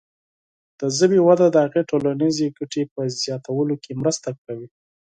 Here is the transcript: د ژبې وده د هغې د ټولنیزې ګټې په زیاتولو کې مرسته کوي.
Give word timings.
د 0.79 0.81
ژبې 0.97 1.19
وده 1.27 1.45
د 1.51 1.57
هغې 1.65 1.81
د 1.83 1.87
ټولنیزې 1.91 2.47
ګټې 2.57 2.83
په 2.93 3.01
زیاتولو 3.21 3.75
کې 3.83 3.91
مرسته 4.01 4.27
کوي. 4.43 4.67